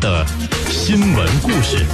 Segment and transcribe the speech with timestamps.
[0.00, 0.26] 的
[0.70, 1.84] 新闻故事。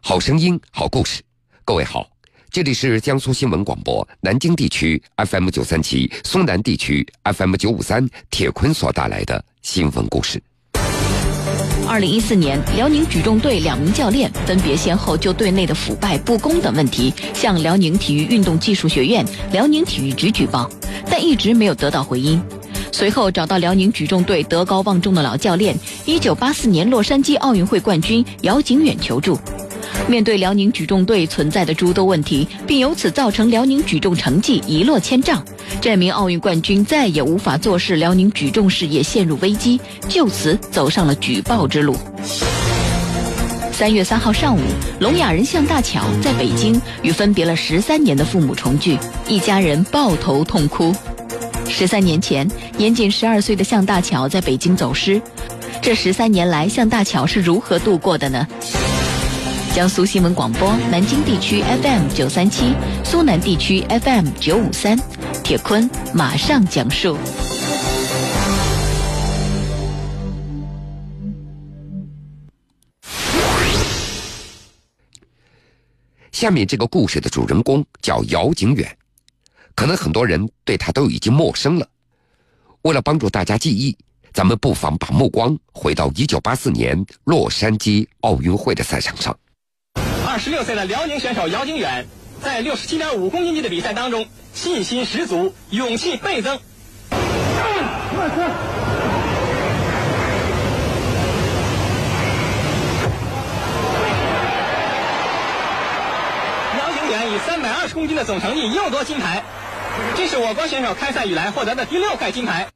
[0.00, 1.22] 好声音，好故事。
[1.64, 2.04] 各位好，
[2.50, 10.42] 这里是江苏新闻广播南京地区 FM 九三七、苏南地区 FM 九五三铁坤所带来的新闻故事。
[11.86, 20.68] 二零一四年，辽宁举重队两名教练分别先后就队内的腐败不公等问题向辽宁体育运动技术学院、辽宁体育局举报，
[21.08, 22.42] 但一直没有得到回音。
[22.92, 25.74] 随后找到辽宁举重队德高望重的老教练，
[26.04, 29.38] 一九八四年洛杉矶奥运会冠军姚景远求助。
[30.06, 35.44] 面对辽宁举重队存在的诸多问题，并由此造成辽宁举重成绩一落千丈，
[35.80, 41.96] 这名奥运冠军再也无法坐视辽宁举重事业陷入危机，就此走上了举报之路。
[43.72, 44.60] 三月三号上午，
[45.00, 50.94] 聋哑人向大巧在北京与分别了十三年的父母重聚，一家人抱头痛哭。
[51.72, 55.20] 十三年前，年仅十二岁的向大巧在北京走失，
[55.80, 58.46] 这十三年来，向大巧是如何度过的呢？
[59.74, 64.98] 江苏新闻广播南京地区 FM 九三七，苏南地区 FM 九五三，
[65.42, 67.16] 铁坤马上讲述。
[76.32, 78.96] 下面这个故事的主人公叫姚景远，
[79.82, 81.84] 可能很多人对他都已经陌生了。
[82.82, 83.98] 为了帮助大家记忆，
[84.32, 89.36] 咱们不妨把目光回到一九八四年洛杉矶奥运会的赛场上。
[90.24, 92.06] 二十六岁的辽宁选手姚景远，
[92.40, 96.56] 在六十七点五公斤级的比赛当中，信心十足，勇气倍增。
[106.78, 109.42] 姚景远以三百二十公斤的总成绩又夺金牌，
[110.16, 112.68] 这是我国选手开赛以来获得的第六块金牌。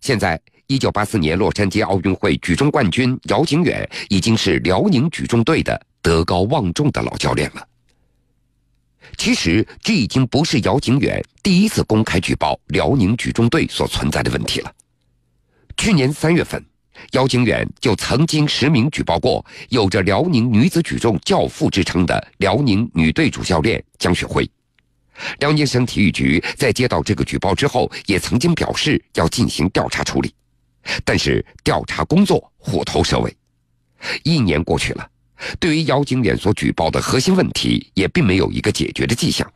[0.00, 7.66] 现在，一九八四年洛杉矶奥运会举重冠军姚景远已经是辽宁举重队的德高望重的老教练了。
[9.16, 14.72] 其实，这已经不是姚景远第一次公开举报辽宁举重队所存在的问题了。
[15.76, 16.62] 去年三月份，
[17.12, 24.48] 姚景远就曾经实名举报过有着“辽宁女子举重教父”之称的辽宁女队主教练江雪辉。
[25.38, 30.34] 辽宁省体育局在接到这个举报之后，也曾经表示要进行调查处理，
[31.04, 33.36] 但是调查工作虎头蛇尾。
[34.22, 35.08] 一年过去了，
[35.58, 39.50] 对于姚景远所举报的核心问题，也并没有一个解决的迹象。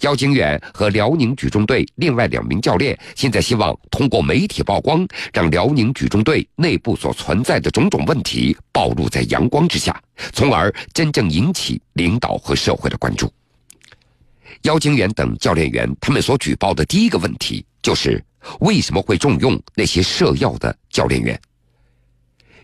[0.00, 13.32] 姚景远和辽宁举重队另外两名教练现在希望通过媒体曝光，让辽宁举重队内部所存在的种种问题暴露在阳光之下，从而真正引起领导和社会的关注。
[14.62, 18.22] 姚景远等教练员他们所举报的第一个问题就是
[18.60, 21.40] 为什么会重用那些涉药的教练员？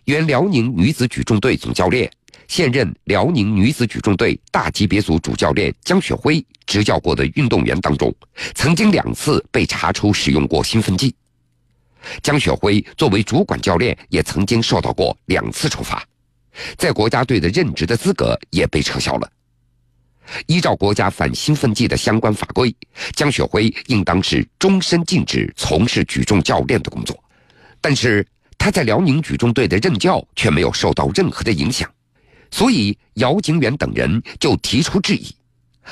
[0.04, 2.10] 原辽宁女子举重队总教练、
[2.46, 8.14] 现任辽宁女子举重队大级别组主教练江雪辉执教过的运动员当中，
[8.54, 11.14] 曾经两次被查出使用过兴奋剂。
[12.22, 16.06] 江雪辉作为主管教练，也曾经受到过两次处罚，
[16.76, 19.30] 在国家队的任职的资格也被撤销了。
[20.46, 22.74] 依照国家反兴奋剂的相关法规，
[23.14, 27.22] 江雪辉应当是终身禁止从事举重教练的工作。
[27.80, 28.26] 但是
[28.56, 31.90] 他在辽宁举重队的任教却没有受到任何的影响，
[32.50, 35.34] 所以姚景远等人就提出质疑：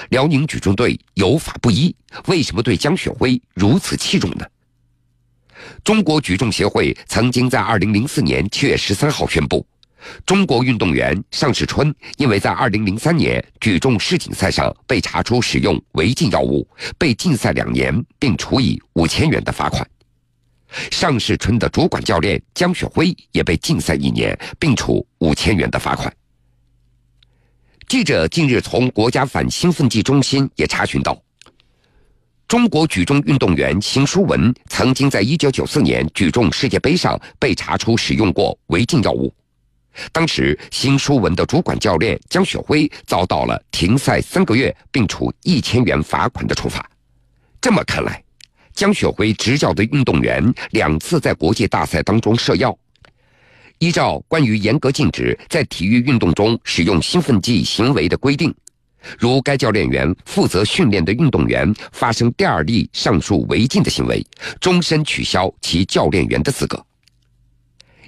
[0.08, 1.94] 辽宁举重队有法不依，
[2.26, 4.46] 为什么对江雪辉如此器重呢？
[5.84, 9.64] 中国举重协会曾经在二零零四年七月十三号宣布。
[10.26, 16.66] 中国运动员尚世春因为在2003年举重世锦赛上被查出使用违禁药物，
[16.98, 19.86] 被禁赛两年，并处以五千元的罚款。
[20.90, 26.12] 尚世春的主管教练江雪辉也被禁赛一年，并处五千元的罚款。
[27.88, 31.20] 记者近日从国家反兴奋剂中心也查询到，
[32.48, 39.30] 中国举重运动员邢书文曾经在1994年举重世界杯上被查出使用过违禁药物。
[40.10, 46.88] 当时，邢书文的主管教练江雪辉遭到了停赛三个月，并处一千元罚款的处罚。
[47.60, 48.22] 这么看来，
[48.74, 52.76] 江雪辉执教的运动员两次在国际大赛当中涉药。
[53.78, 58.54] 依照关于严格禁止在体育运动中使用兴奋剂行为的规定，
[59.18, 64.24] 如该教练员负责训练的运动员发生第二例上述违禁的行为，
[64.60, 66.84] 终身取消其教练员的资格。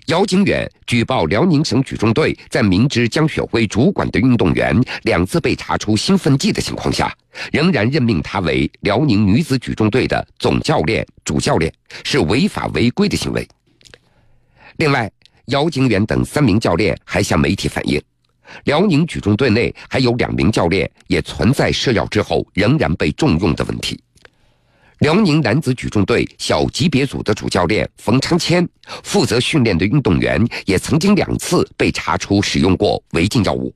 [0.08, 7.10] 姚景远举报辽宁省举重队在明知江雪辉主管的运动员两次被查出兴奋剂的情况下，
[7.50, 11.72] 仍然任命他为辽宁女子举重队的总教练、主教练，
[12.04, 13.48] 是违法违规的行为。
[14.76, 15.10] 另外，
[15.46, 17.98] 姚景远等三名教练还向媒体反映，
[18.64, 23.98] 辽宁举重队内还有两名教练也存在涉药之后仍然被重用的问题。
[25.00, 28.66] 辽宁男子举重队小级别组的主教练冯昌谦，
[29.02, 33.74] 负责训练的运动员也曾经两次被查出使用过违禁药物，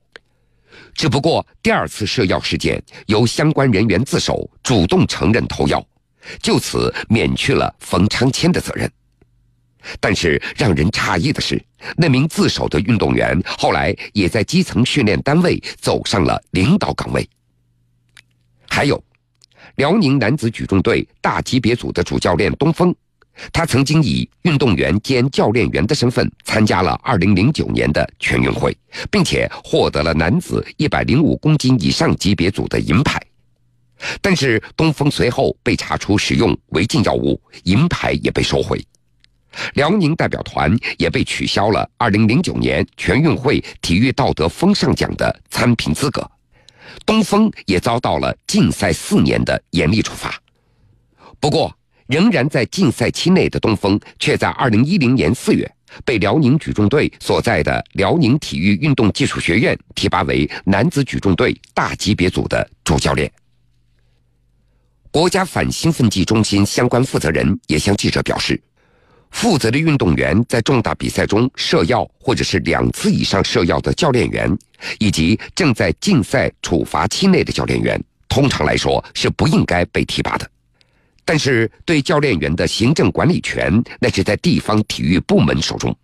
[0.93, 5.85] 只不过第二次涉药事件由相关人员自首，主动承认投药，
[6.41, 8.89] 就此免去了冯昌谦的责任。
[9.99, 11.61] 但是让人诧异的是，
[11.97, 17.27] 那名自首的运动员后来也在基层训练单位走上了领导岗位。
[18.69, 19.03] 还有。
[19.79, 22.93] 辽宁男子举重队大级别组的主教练东风，
[23.53, 28.77] 他曾经以运动员兼教练员的身份参加了2009年的全运会，
[29.09, 33.17] 并且获得了男子105公斤以上级别组的银牌。
[34.21, 38.85] 但是东风随后被查出使用违禁药物，银牌也被收回，
[39.75, 46.29] 辽宁代表团也被取消了2009年全运会体育道德风尚奖的参评资格。
[47.05, 50.39] 东风也遭到了禁赛四年的严厉处罚，
[51.39, 51.75] 不过
[52.07, 55.69] 仍然在禁赛期内的东风，却在二零一零年四月
[56.05, 63.31] 被辽宁举重队所在的辽宁体育运动技术学院提拔为男子举重队大级别组的主教练。
[65.11, 68.61] 国家反兴奋剂中心相关负责人也向记者表示。
[69.31, 74.57] 负责的运动员在重大比赛中涉药，或者是两次以上涉药的教练员，
[74.97, 80.49] 以及正在禁赛处罚期内的教练员，通常来说是不应该被提拔的。
[81.23, 85.95] 但是，对教练员的行政管理权，那是在地方体育部门手中，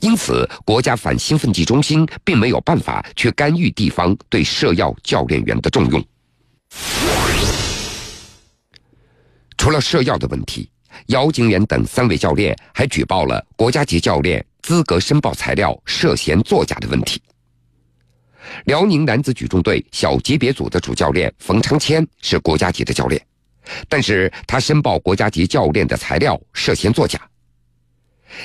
[0.00, 6.04] 因此，国家反兴奋剂中心并没有办法去干预地方对涉药教练员的重用。
[9.56, 10.70] 除了涉药的问题。
[11.06, 17.20] 姚景远等三位教练还举报了国家级教练资格申报材料涉嫌作假的问题。
[18.64, 23.20] 辽宁男子举重队小级别组的主教练冯长谦是国家级的教练，
[23.88, 27.20] 但是他申报国家级教练的材料涉嫌作假。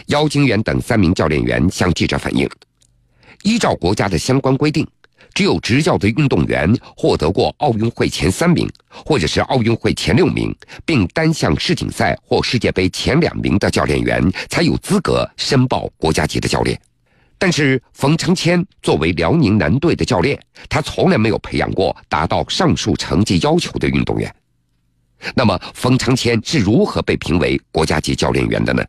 [0.07, 2.49] 姚景远等三名教练员向记者反映，
[3.43, 4.87] 依照国家的相关规定。
[5.33, 10.55] 只有执教的运动员获得过奥运会前三名，或者是奥运会前六名，
[10.85, 16.79] 并单项世锦赛或世界杯前两名的教练员，才有资格申报国家级的教练。
[17.37, 20.39] 但是冯承谦作为辽宁男队的教练，
[20.69, 24.33] 他从来没有培养过达到上述成绩要求的运动员。
[25.33, 28.83] 那么，冯承谦是如何被评为国家级教练员的呢？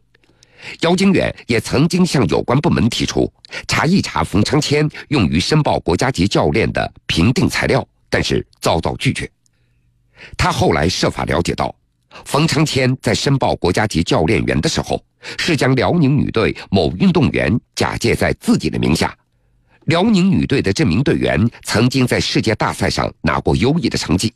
[0.80, 3.32] 姚景远也曾经向有关部门提出
[3.68, 9.30] 查一查冯昌谦用于申报国家级教练的评定材料，但是遭到拒绝。
[10.36, 11.74] 他后来设法了解到，
[12.24, 15.02] 冯昌谦在申报国家级教练员的时候，
[15.38, 19.16] 是将辽宁女队某运动员假借在自己的名下。
[19.84, 24.32] 辽宁女队的这名队员曾经在世界大赛上拿过优异的成绩，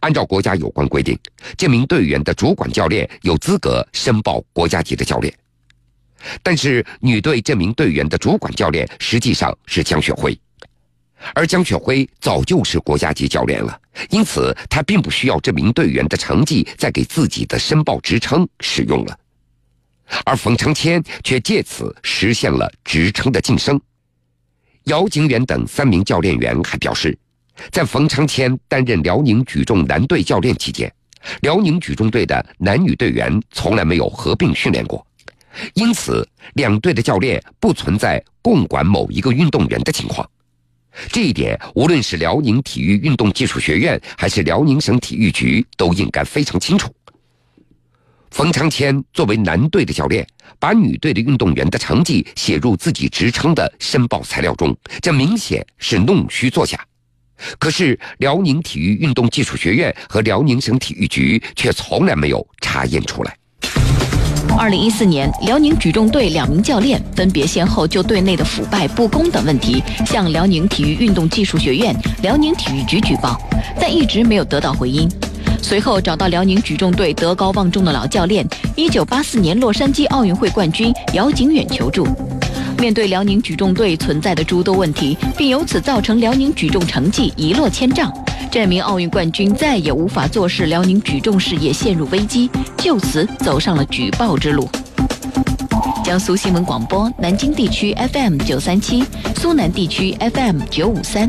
[0.00, 1.18] 按照国家有关规定，
[1.56, 5.34] 这名队员的主管教练有资格申报国家级的教练。
[6.42, 10.38] 但是，女队这名队员的主管教练实际上是江雪辉，
[11.34, 13.80] 而江雪辉早就是国家级教练了，
[14.10, 19.18] 因此他并不需要这名队员的成绩再给自己的申报职称使用了。
[20.24, 23.80] 而冯长谦却借此实现了职称的晋升。
[24.84, 27.16] 姚景远等三名教练员还表示，
[27.70, 30.90] 在冯长谦担任辽宁举重男队教练期间，
[31.42, 35.06] 辽宁举重队的男女队员从来没有合并训练过。
[35.74, 40.28] 因此，两队的教练不存在共管某一个运动员的情况。
[41.12, 46.92] 这一点，无论是辽宁体育运动技术学院还是辽宁省体育局，都应该非常清楚。
[48.30, 50.26] 冯长谦作为男队的教练，
[50.58, 56.78] 把女队的运动员的成绩写入自己职称的申报材料中，这明显是弄虚作假。
[57.58, 63.36] 可是，辽宁体育运动技术学院和辽宁省体育局却从来没有查验出来。
[64.56, 73.36] 二零一四年，辽宁举重队两名教练分别先后就队内的腐败不公等问题向辽宁体育运动技术学院、辽宁体育局举报，
[73.80, 75.08] 但一直没有得到回音。
[75.60, 82.06] 随后找到辽宁举重队德高望重的老教练，一九八四年洛杉矶奥运会冠军姚景远求助。
[82.78, 88.12] 面对辽宁举重队存在的诸多问题，并由此造成辽宁举重成绩一落千丈。
[88.50, 94.66] 这名奥运冠军再也无法坐视辽宁举重事业陷入危机，就此走上了举报之路。
[96.02, 99.04] 江苏新闻广播南京地区 FM 九三七，
[99.36, 101.28] 苏南地区 FM 九五三。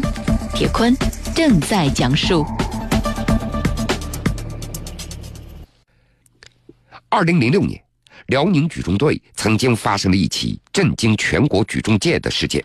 [0.56, 0.96] 铁坤
[1.36, 2.46] 正在讲述。
[7.10, 7.82] 二零零六年，
[8.28, 12.64] 辽宁举重队曾经发生了一起震惊全国举重界的事件。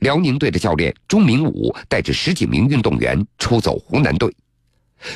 [0.00, 4.34] 辽宁队的教练钟明武带着十几名运动员出走湖南队，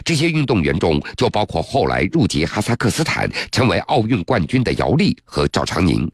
[0.05, 6.11] 这些运动员中就包括后来入籍哈萨克斯坦、成为奥运冠军的姚丽和赵长宁。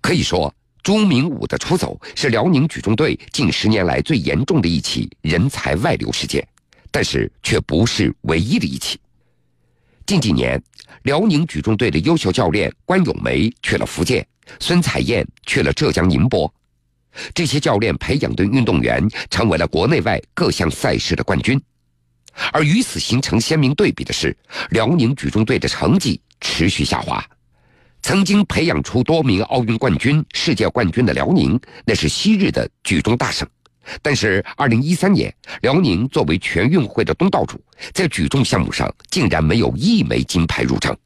[0.00, 6.46] 可以说，钟明武的出走是辽宁举重队近十年来最严重的一起人才外流事件，
[6.90, 8.98] 但是却不是唯一的一起。
[10.04, 10.62] 近几年，
[11.04, 14.26] 辽宁举重队的优秀教练关咏梅去了福建，
[14.60, 16.52] 孙彩燕去了浙江宁波。
[17.34, 21.60] 这些教练培养的运动员成为了国内外各项赛事的冠军，
[22.52, 24.36] 而与此形成鲜明对比的是，
[24.70, 27.24] 辽宁举重队的成绩持续下滑。
[28.02, 33.48] 曾经培养出多名奥运冠军、世界冠军的辽宁，那是昔日的举重大省。
[34.02, 37.58] 但是，二零一三年，辽宁作为全运会的东道主，
[37.92, 40.96] 在举重项目上竟然没有一枚金牌入账。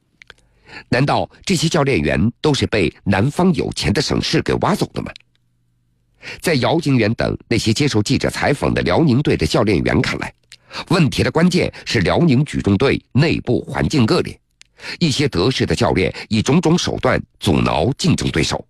[0.89, 5.11] 难道这些教练员都是被南方有钱的省市给挖走的吗？
[6.41, 10.33] 在姚景远等那些接受记者采访的辽宁队的教练员看来，
[10.89, 14.39] 问题的关键是辽宁举重队内部环境恶劣，
[14.99, 18.63] 一些得势的教练以种种手段阻挠竞争对手，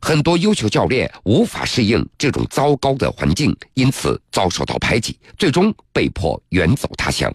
[0.00, 7.34] 很多优秀教练无法适应这种糟糕的环境，因此遭受到排挤，最终被迫远走他乡。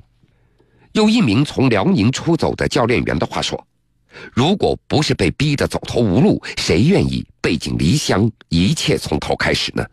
[0.93, 3.66] 有一名从辽宁出走的教练员的话说。
[4.33, 9.85] 如果不是被逼得走投无路，谁愿意背井离乡，一切从头开始呢？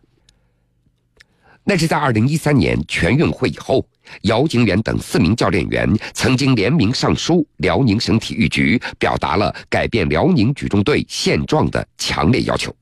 [1.66, 3.86] 那是在二零一三年全运会以后，
[4.22, 12.74] 姚景远等四名教练员曾经联名上书辽宁省体育局，表达了改变辽宁举重队现状的强烈要求。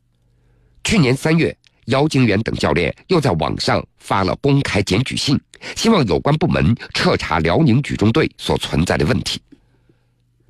[0.83, 1.57] 去年三月，
[1.87, 5.41] 姚景远等教练又在网上发了公开检举信，
[5.77, 9.41] 希望有关部门彻查辽宁举重队所存在的问题。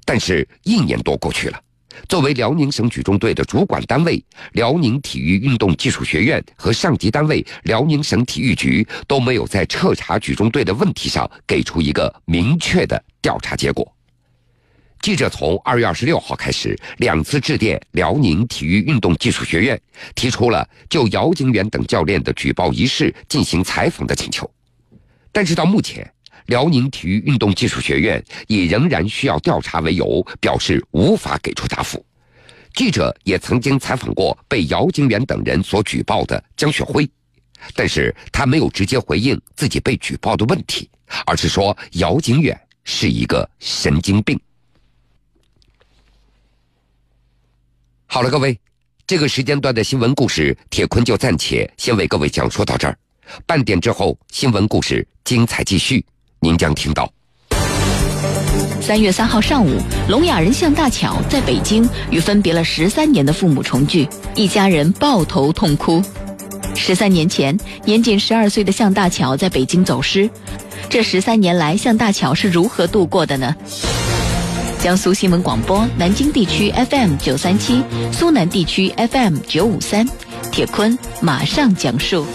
[0.05, 1.61] 但是，一年多过去了，
[2.09, 13.91] 作为辽宁省举重队的主管单位，辽宁体育运动技术学院和上级单位辽宁省体育局都没有在彻查举重队的问题上给出一个明确的调查结果。
[15.01, 19.81] 记者从二月二十六号开始两次致电辽宁体育运动技术学院，
[20.15, 24.49] 提出了就姚景远等教练的举报一事进行采访的请求，
[25.31, 26.09] 但是到目前。
[26.47, 32.05] 辽宁体育运动技术学院以仍然需要调查为由，表示无法给出答复。
[32.75, 37.09] 记者也曾经采访过被姚景远等人所举报的江雪辉，
[37.75, 40.89] 但是他没有直接回应自己被举报的问题，
[41.27, 44.41] 而是说姚景远是一个神经病。
[48.07, 48.59] 好了，各位，
[49.07, 52.99] 这个时间段的新闻故事，铁坤就暂且先为各位讲述到这儿。
[53.47, 56.05] 半点之后，新闻故事精彩继续。
[56.43, 57.09] 您将听到。
[58.81, 66.03] 三月三号上午，聋哑人向大巧在北京与分别了十三年的父母重聚，一家人抱头痛哭。
[66.75, 70.29] 十三年前，年仅十二岁的向大巧在北京走失，
[70.89, 73.55] 这十三年来，向大巧是如何度过的呢？
[74.81, 77.81] 江苏新闻广播南京地区 FM 九三七，
[78.13, 80.05] 苏南地区 FM 九五三，
[80.51, 82.27] 铁坤马上讲述。